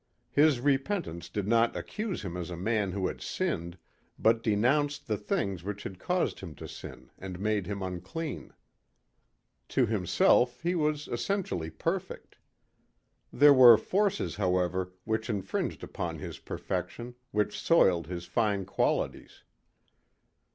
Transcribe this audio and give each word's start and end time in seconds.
His 0.31 0.59
repentance 0.59 1.29
did 1.29 1.47
not 1.47 1.75
accuse 1.75 2.23
him 2.23 2.35
as 2.35 2.49
a 2.49 2.57
man 2.57 2.91
who 2.91 3.05
had 3.05 3.21
sinned 3.21 3.77
but 4.17 4.41
denounced 4.41 5.05
the 5.05 5.15
things 5.15 5.63
which 5.63 5.83
had 5.83 5.99
caused 5.99 6.39
him 6.39 6.55
to 6.55 6.67
sin 6.67 7.11
and 7.19 7.39
made 7.39 7.67
him 7.67 7.83
unclean. 7.83 8.51
To 9.67 9.85
himself 9.85 10.59
he 10.61 10.73
was 10.73 11.07
essentially 11.07 11.69
perfect. 11.69 12.37
There 13.31 13.53
were 13.53 13.77
forces, 13.77 14.37
however, 14.37 14.91
which 15.03 15.29
infringed 15.29 15.83
upon 15.83 16.17
his 16.17 16.39
perfection, 16.39 17.13
which 17.29 17.59
soiled 17.61 18.07
his 18.07 18.25
fine 18.25 18.65
qualities. 18.65 19.43